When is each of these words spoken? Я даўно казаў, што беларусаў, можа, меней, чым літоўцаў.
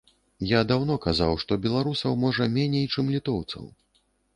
Я 0.51 0.61
даўно 0.71 0.95
казаў, 1.05 1.37
што 1.45 1.59
беларусаў, 1.67 2.19
можа, 2.25 2.51
меней, 2.59 2.93
чым 2.97 3.05
літоўцаў. 3.19 3.75